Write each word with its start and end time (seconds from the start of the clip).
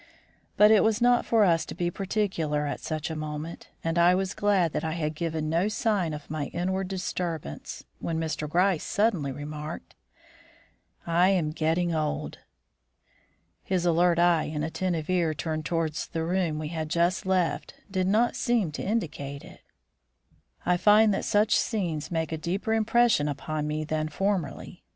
But 0.57 0.71
it 0.71 0.83
was 0.83 0.99
not 0.99 1.27
for 1.27 1.43
us 1.43 1.63
to 1.63 1.75
be 1.75 1.91
particular 1.91 2.65
at 2.65 2.79
such 2.79 3.11
a 3.11 3.15
moment, 3.15 3.67
and 3.83 3.99
I 3.99 4.15
was 4.15 4.33
glad 4.33 4.73
that 4.73 4.83
I 4.83 4.93
had 4.93 5.13
given 5.13 5.47
no 5.47 5.67
sign 5.67 6.11
of 6.11 6.27
my 6.27 6.45
inward 6.47 6.87
disturbance, 6.87 7.83
when 7.99 8.17
Mr. 8.19 8.49
Gryce 8.49 8.83
suddenly 8.83 9.31
remarked: 9.31 9.93
"I 11.05 11.29
am 11.29 11.51
getting 11.51 11.93
old." 11.93 12.39
(His 13.61 13.85
alert 13.85 14.17
eye 14.17 14.45
and 14.45 14.63
attentive 14.65 15.07
ear 15.07 15.35
turned 15.35 15.67
towards 15.67 16.07
the 16.07 16.23
room 16.23 16.57
we 16.57 16.69
had 16.69 16.89
just 16.89 17.27
left 17.27 17.75
did 17.91 18.07
not 18.07 18.35
seem 18.35 18.71
to 18.71 18.83
indicate 18.83 19.43
it.) 19.43 19.61
"I 20.65 20.77
find 20.77 21.13
that 21.13 21.25
such 21.25 21.55
scenes 21.55 22.09
make 22.09 22.31
a 22.31 22.39
deeper 22.39 22.73
impression 22.73 23.27
upon 23.27 23.67
me 23.67 23.83
than 23.83 24.09
formerly. 24.09 24.83